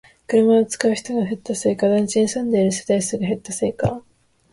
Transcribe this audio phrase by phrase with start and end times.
[0.25, 4.01] 車を使う人が減ったせいか、団地に住んでいる世帯数が減ったせいか